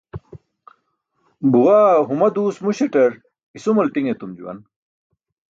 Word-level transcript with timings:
Buwaa 1.51 1.91
huma 2.07 2.27
duus 2.35 2.57
muśaṭar 2.63 3.11
isumal 3.57 3.87
ṭiṅ 3.93 4.05
etum 4.11 4.31
juwan. 4.37 4.59